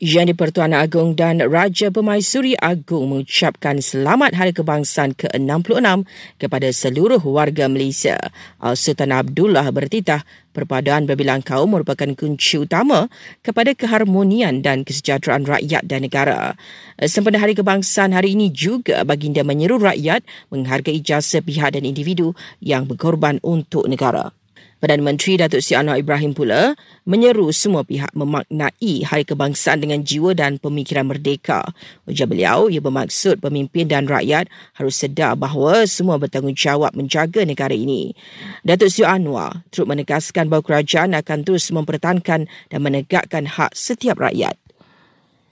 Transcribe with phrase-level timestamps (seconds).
[0.00, 6.08] Yang di-Pertuan Agong dan Raja Pemaisuri Agong mengucapkan selamat Hari Kebangsaan ke-66
[6.40, 8.16] kepada seluruh warga Malaysia.
[8.64, 10.24] Al-Sultan Abdullah bertitah
[10.56, 13.12] perpaduan berbilang kaum merupakan kunci utama
[13.44, 16.56] kepada keharmonian dan kesejahteraan rakyat dan negara.
[17.04, 22.32] Sempena Hari Kebangsaan hari ini juga baginda menyeru rakyat menghargai jasa pihak dan individu
[22.64, 24.32] yang berkorban untuk negara.
[24.80, 26.72] Perdana Menteri Datuk Seri Anwar Ibrahim pula
[27.04, 31.68] menyeru semua pihak memaknai Hari Kebangsaan dengan jiwa dan pemikiran merdeka.
[32.08, 34.48] Ujar beliau, ia bermaksud pemimpin dan rakyat
[34.80, 38.16] harus sedar bahawa semua bertanggungjawab menjaga negara ini.
[38.64, 44.56] Datuk Seri Anwar turut menegaskan bahawa kerajaan akan terus mempertahankan dan menegakkan hak setiap rakyat.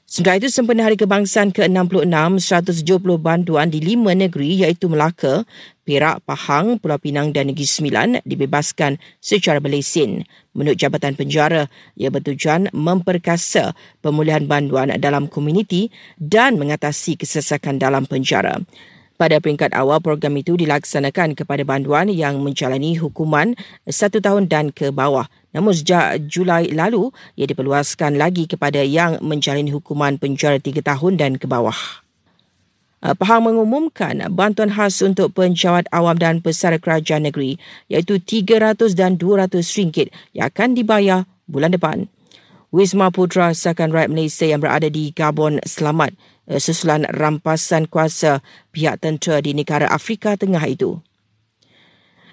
[0.09, 5.45] Sementara itu, sempena Hari Kebangsaan ke-66, 170 banduan di lima negeri iaitu Melaka,
[5.89, 10.29] Perak, Pahang, Pulau Pinang dan Negeri Sembilan dibebaskan secara berlesen.
[10.53, 11.65] Menurut Jabatan Penjara,
[11.97, 13.73] ia bertujuan memperkasa
[14.05, 15.89] pemulihan banduan dalam komuniti
[16.21, 18.61] dan mengatasi kesesakan dalam penjara.
[19.17, 23.57] Pada peringkat awal, program itu dilaksanakan kepada banduan yang menjalani hukuman
[23.89, 25.25] satu tahun dan ke bawah.
[25.57, 31.41] Namun sejak Julai lalu, ia diperluaskan lagi kepada yang menjalani hukuman penjara tiga tahun dan
[31.41, 32.05] ke bawah.
[32.99, 37.55] Uh, Pahang mengumumkan bantuan khas untuk penjawat awam dan pesara kerajaan negeri
[37.87, 42.11] iaitu 300 dan 200 ringgit yang akan dibayar bulan depan.
[42.75, 46.13] Wisma Putra Sakan Rakyat Malaysia yang berada di Gabon selamat
[46.51, 50.99] eh, susulan rampasan kuasa pihak tentera di negara Afrika Tengah itu.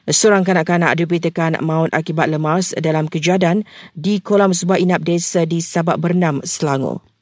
[0.05, 3.65] Seorang kanak-kanak diberitakan maut akibat lemas dalam kejadian
[3.97, 7.14] di kolam sebuah inap desa di Sabak Bernam, Selangor.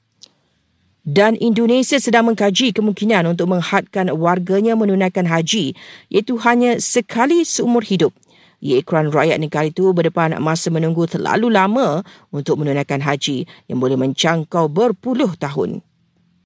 [1.03, 5.75] Dan Indonesia sedang mengkaji kemungkinan untuk menghadkan warganya menunaikan haji
[6.07, 8.15] iaitu hanya sekali seumur hidup
[8.63, 11.99] ia ikran rakyat negara itu berdepan masa menunggu terlalu lama
[12.31, 15.83] untuk menunaikan haji yang boleh mencangkau berpuluh tahun.